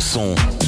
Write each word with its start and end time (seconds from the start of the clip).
Son. 0.00 0.59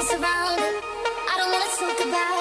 I 0.00 1.34
don't 1.36 1.50
wanna 1.50 1.66
talk 1.76 2.06
about. 2.06 2.37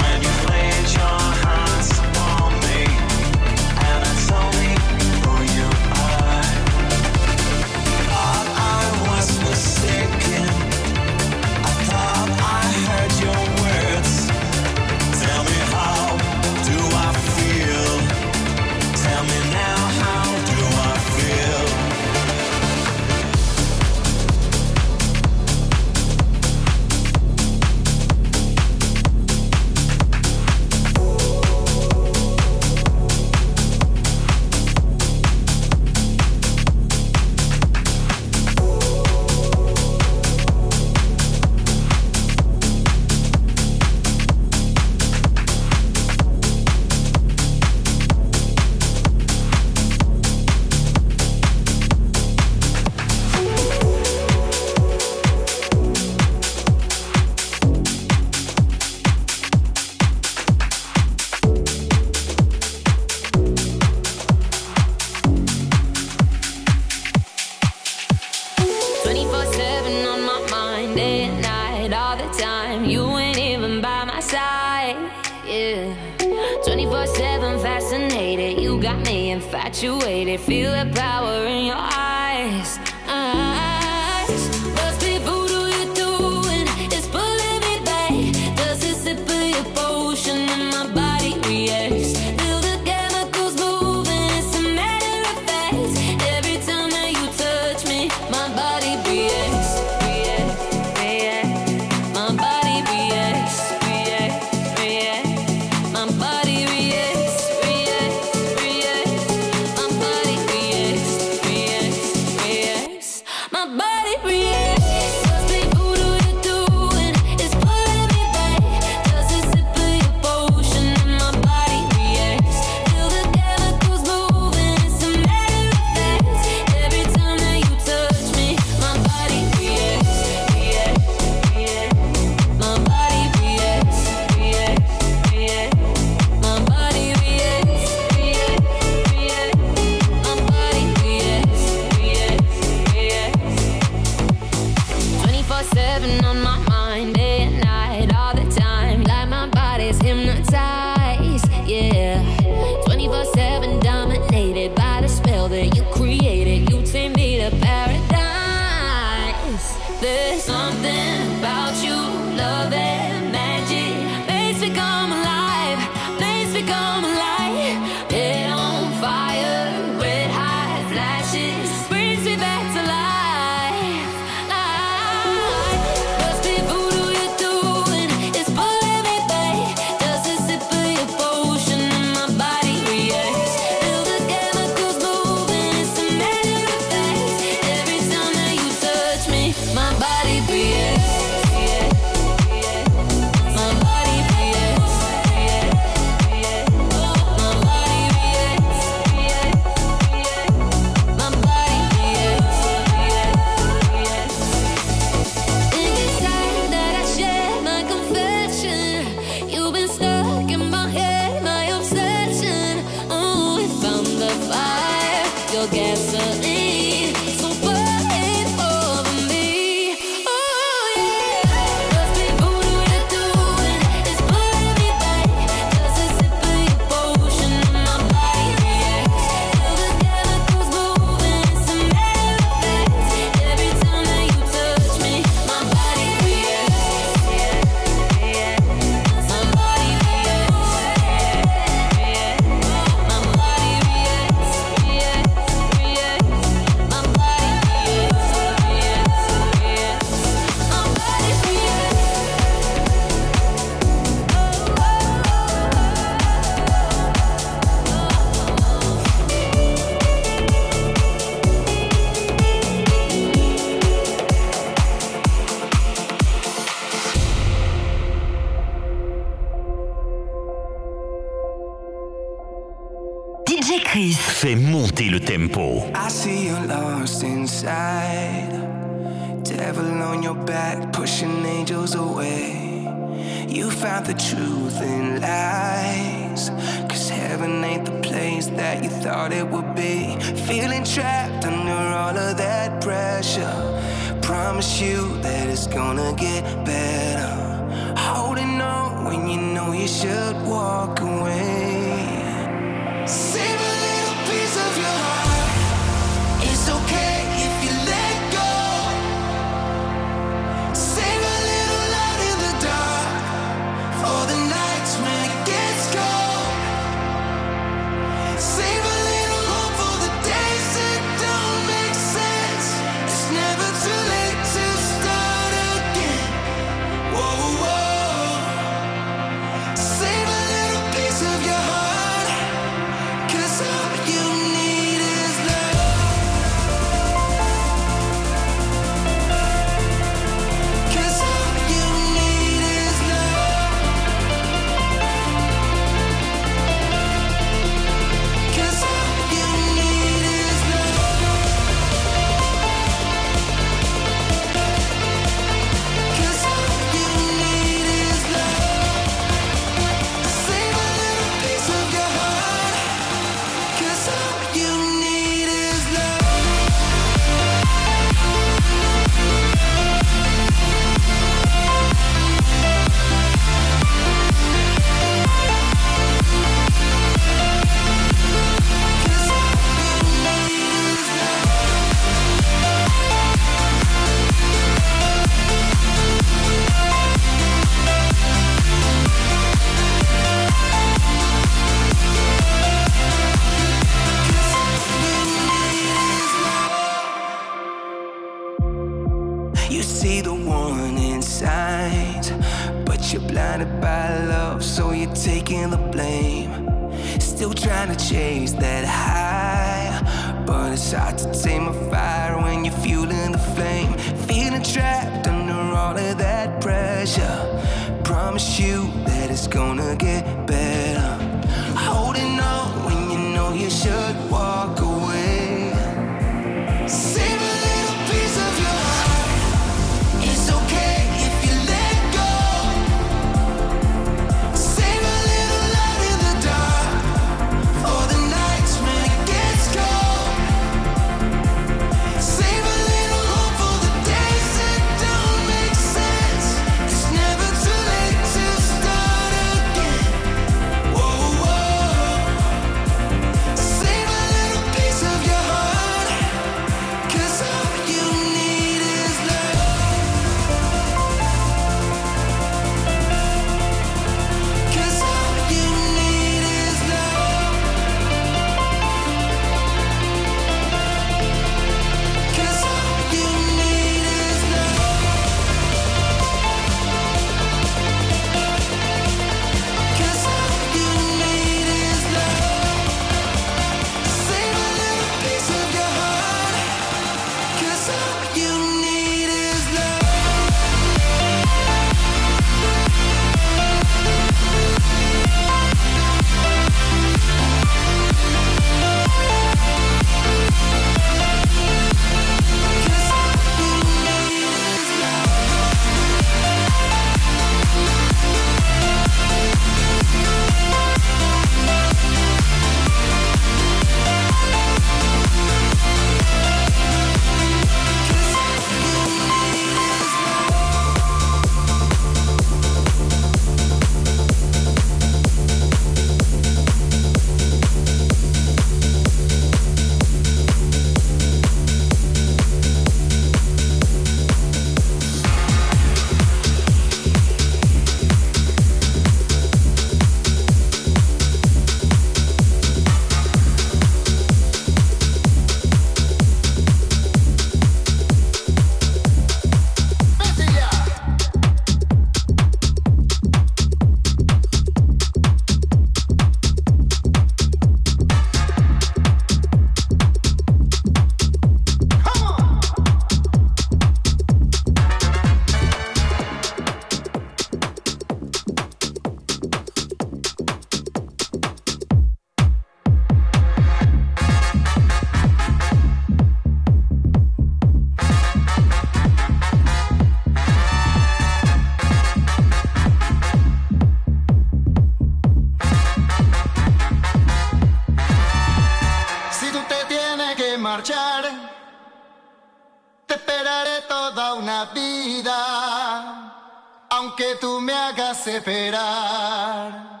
esperar, 598.26 600.00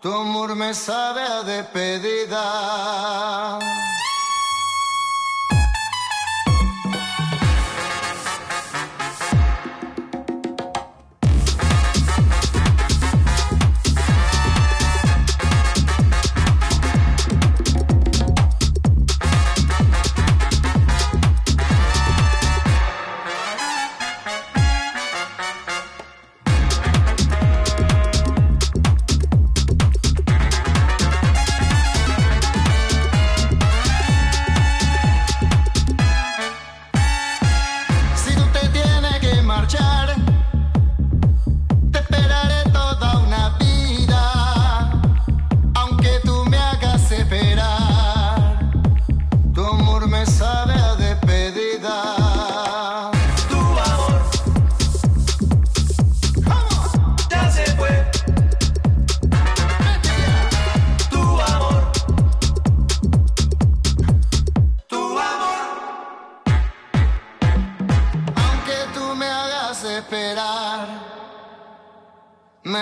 tu 0.00 0.12
amor 0.12 0.54
me 0.54 0.72
sabe 0.74 1.20
a 1.20 1.42
despedida. 1.42 2.46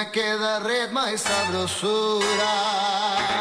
queda 0.07 0.59
red 0.59 0.92
máis 0.92 1.20
sabrosura. 1.20 3.34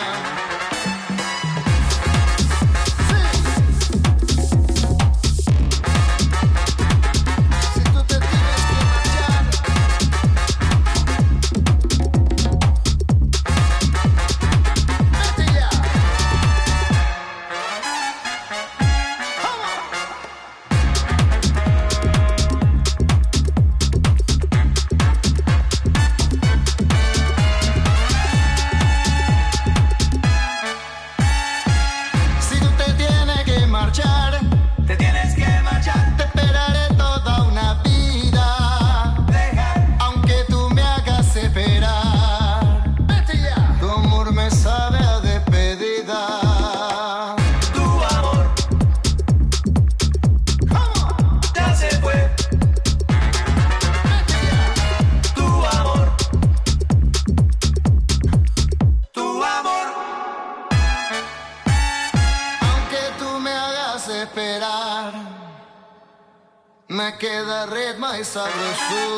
ça 68.33 68.45
brûle 68.45 69.12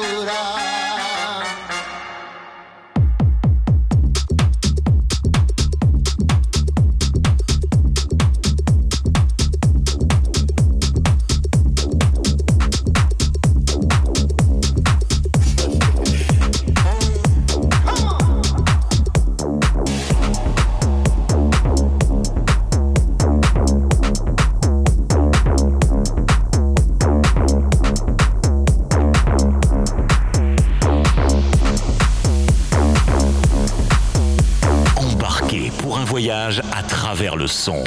à 36.35 36.83
travers 36.83 37.37
le 37.37 37.47
son. 37.47 37.83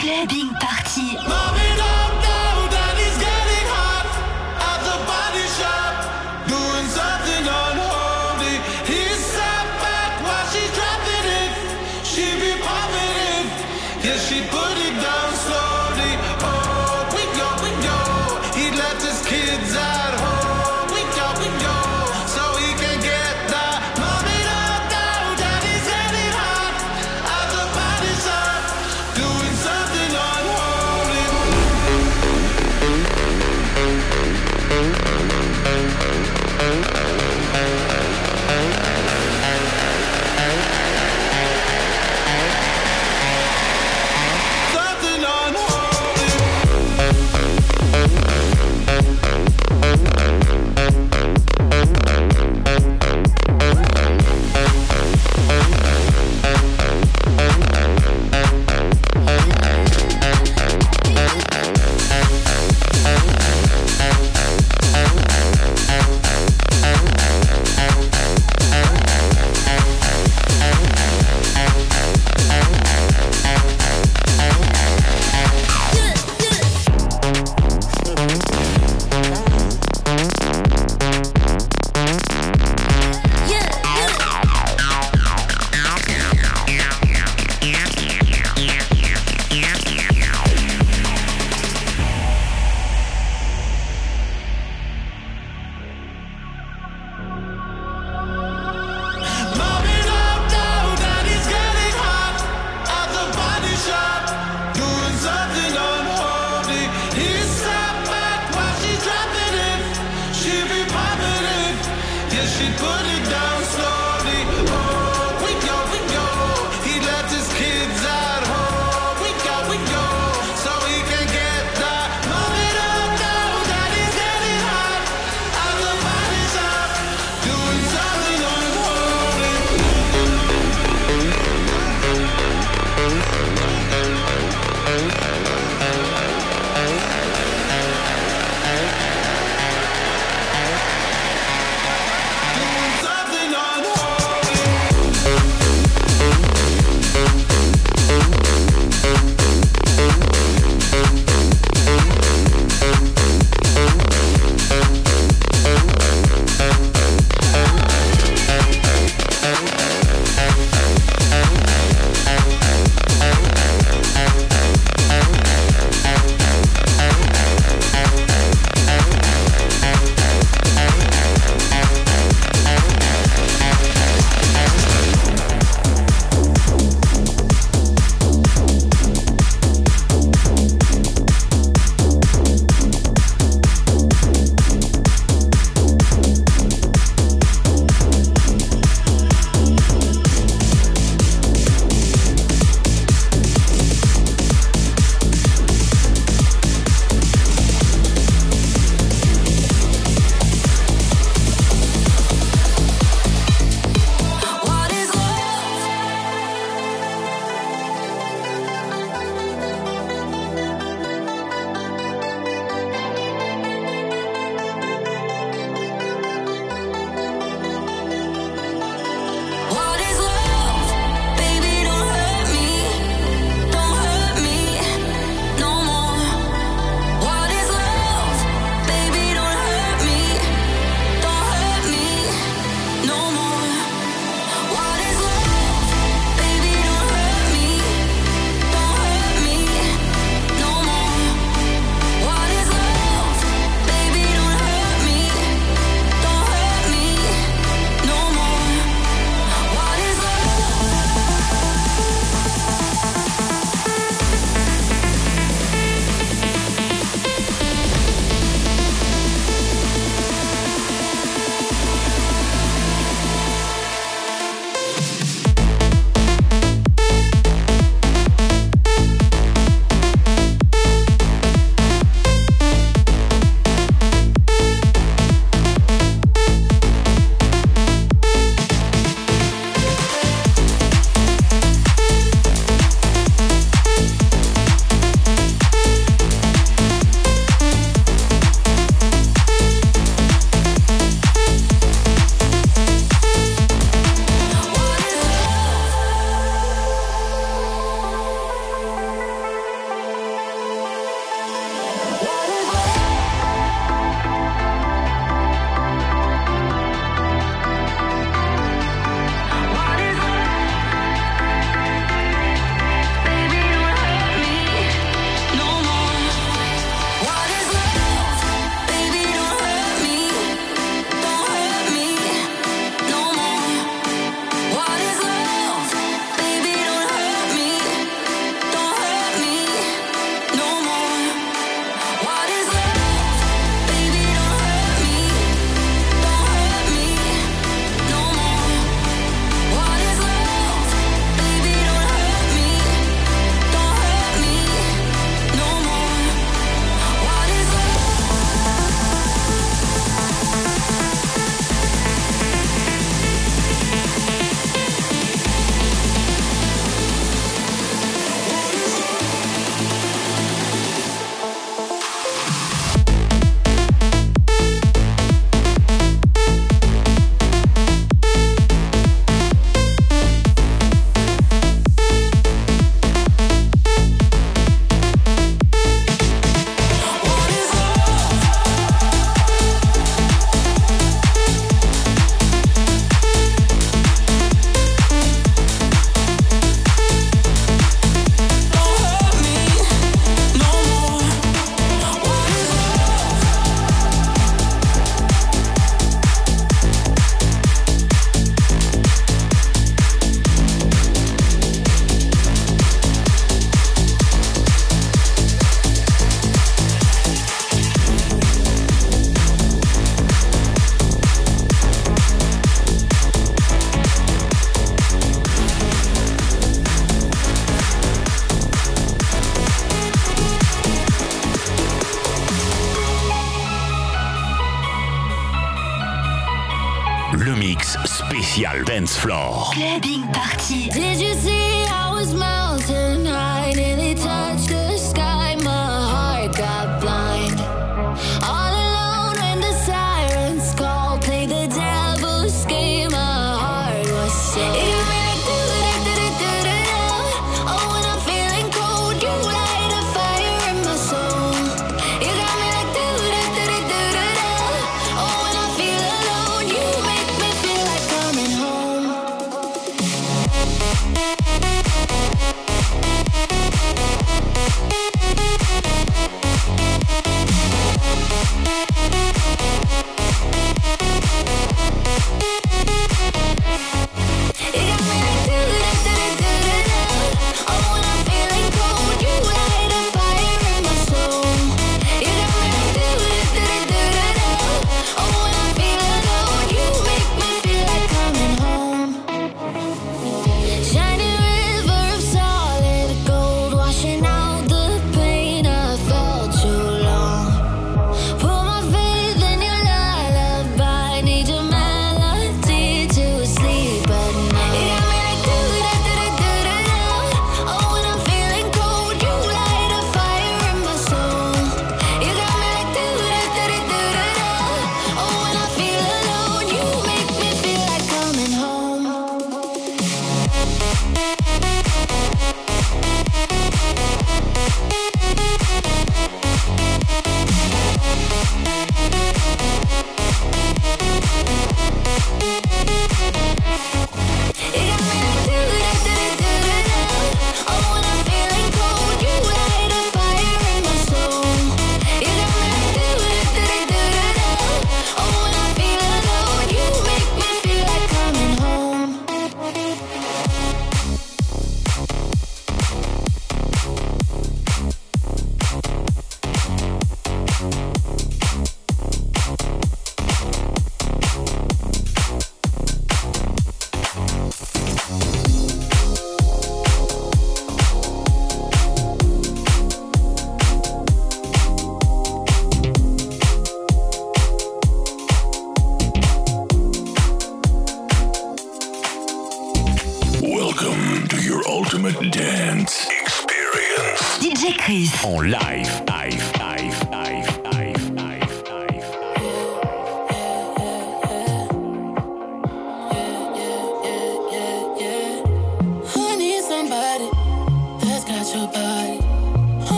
She 112.48 112.64
put 112.78 113.04
it 113.04 113.30
down 113.30 113.47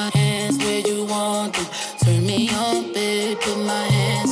my 0.00 0.10
hands 0.18 0.56
where 0.58 0.80
you 0.80 1.04
want 1.04 1.52
them. 1.54 1.66
Turn 2.02 2.26
me 2.26 2.48
on, 2.54 2.92
babe, 2.94 3.38
put 3.40 3.58
my 3.58 3.86
hands. 3.96 4.29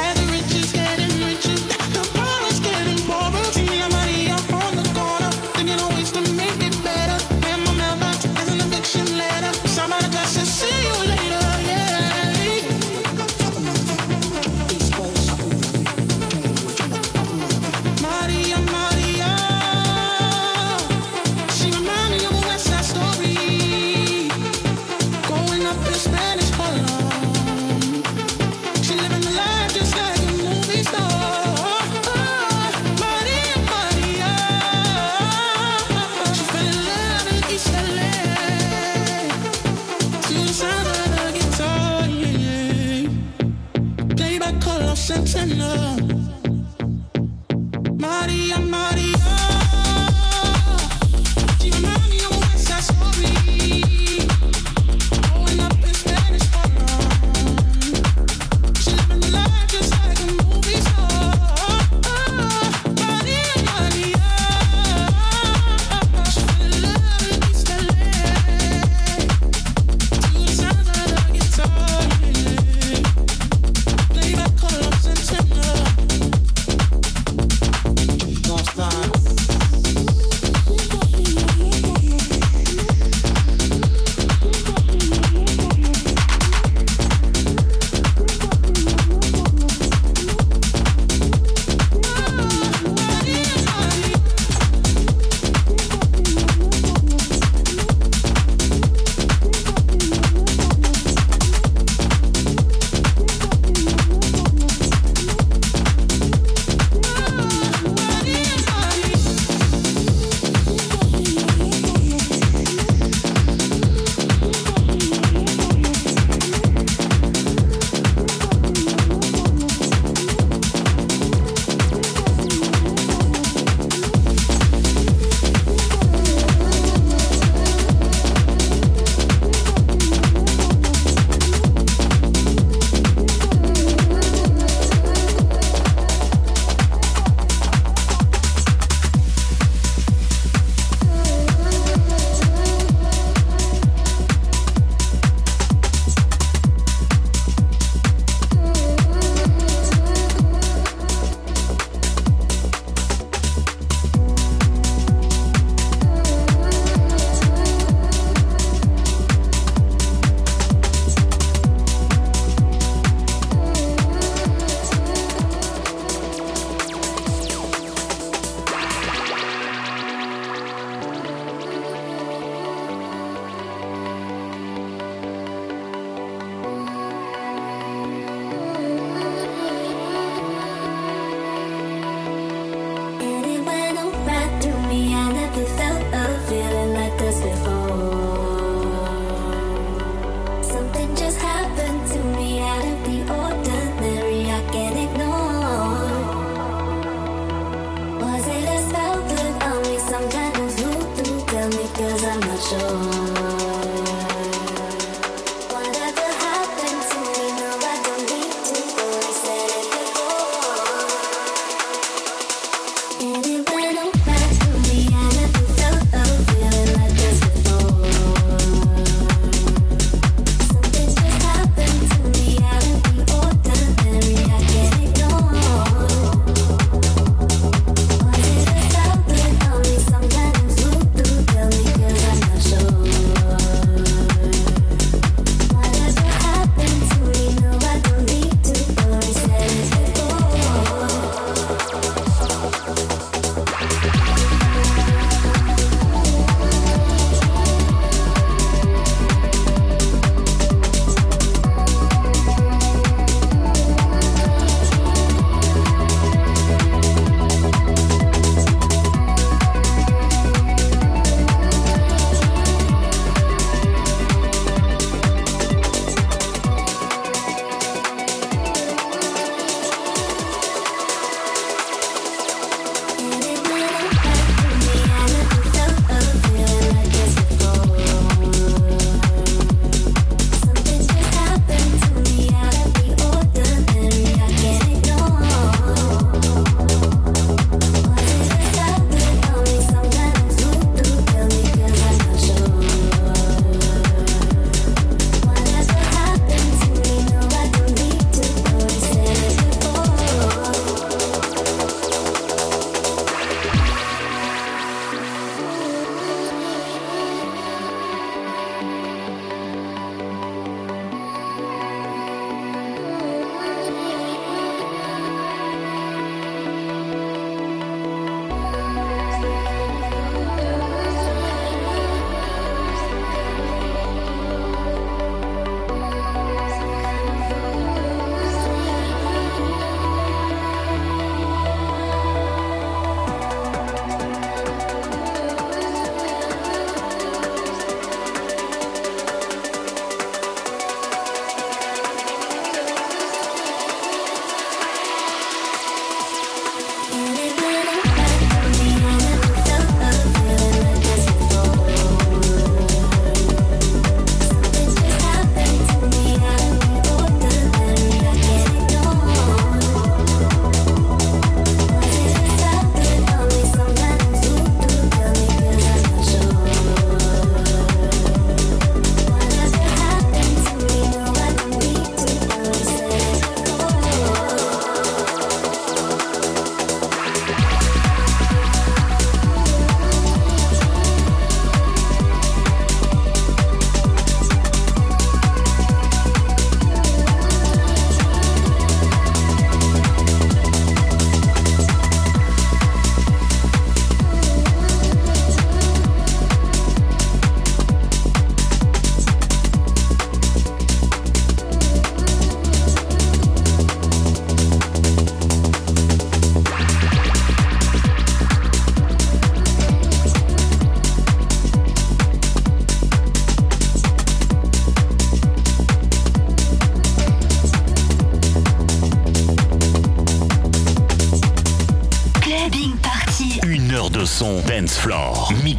And 0.00 0.27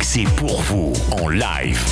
mixé 0.10 0.24
pour 0.36 0.62
vous 0.62 0.94
en 1.12 1.30
live 1.30 1.89